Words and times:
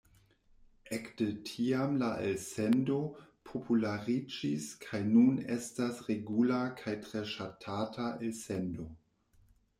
Ekde 0.95 1.25
tiam 1.49 1.91
la 2.03 2.07
elsendo 2.29 2.97
populariĝis 3.51 4.67
kaj 4.87 5.03
nun 5.11 5.39
estas 5.59 6.01
regula 6.09 6.59
kaj 6.83 6.99
tre 7.07 7.25
ŝatata 7.37 8.11
elsendo. 8.31 8.91